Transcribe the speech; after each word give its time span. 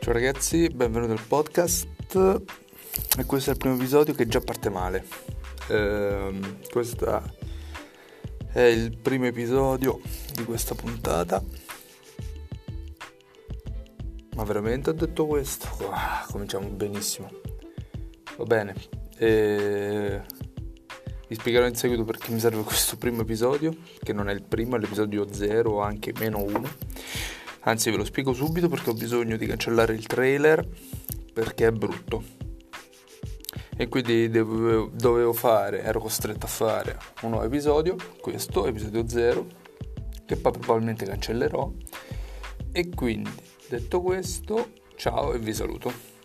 Ciao 0.00 0.14
ragazzi, 0.14 0.66
benvenuti 0.70 1.12
al 1.12 1.20
podcast. 1.20 1.86
E 3.18 3.24
questo 3.26 3.50
è 3.50 3.52
il 3.52 3.58
primo 3.58 3.74
episodio 3.74 4.14
che 4.14 4.26
già 4.26 4.40
parte 4.40 4.70
male. 4.70 5.04
Eh, 5.68 6.40
questo 6.70 7.22
è 8.50 8.60
il 8.60 8.96
primo 8.96 9.26
episodio 9.26 10.00
di 10.32 10.44
questa 10.44 10.74
puntata. 10.74 11.44
Ma 14.36 14.42
veramente 14.44 14.88
ho 14.88 14.94
detto 14.94 15.26
questo? 15.26 15.68
Ah, 15.90 16.26
cominciamo 16.30 16.66
benissimo. 16.68 17.30
Va 18.38 18.44
bene. 18.44 18.74
E... 19.18 20.22
Vi 21.28 21.34
spiegherò 21.34 21.66
in 21.66 21.76
seguito 21.76 22.04
perché 22.04 22.32
mi 22.32 22.40
serve 22.40 22.62
questo 22.62 22.96
primo 22.96 23.20
episodio, 23.20 23.76
che 24.02 24.14
non 24.14 24.30
è 24.30 24.32
il 24.32 24.44
primo, 24.44 24.76
è 24.76 24.78
l'episodio 24.78 25.30
0 25.30 25.70
o 25.70 25.80
anche 25.82 26.14
meno 26.18 26.42
1 26.42 26.89
Anzi 27.62 27.90
ve 27.90 27.96
lo 27.98 28.04
spiego 28.04 28.32
subito 28.32 28.68
perché 28.68 28.90
ho 28.90 28.94
bisogno 28.94 29.36
di 29.36 29.46
cancellare 29.46 29.92
il 29.92 30.06
trailer 30.06 30.66
perché 31.32 31.66
è 31.66 31.72
brutto. 31.72 32.38
E 33.76 33.88
quindi 33.88 34.28
dovevo, 34.28 35.32
fare, 35.32 35.82
ero 35.82 36.00
costretto 36.00 36.44
a 36.44 36.48
fare 36.48 36.98
un 37.22 37.30
nuovo 37.30 37.46
episodio, 37.46 37.96
questo, 38.20 38.66
episodio 38.66 39.08
0, 39.08 39.46
che 40.26 40.36
poi 40.36 40.52
probabilmente 40.52 41.06
cancellerò. 41.06 41.72
E 42.72 42.88
quindi, 42.90 43.30
detto 43.68 44.02
questo, 44.02 44.72
ciao 44.96 45.32
e 45.32 45.38
vi 45.38 45.54
saluto. 45.54 46.19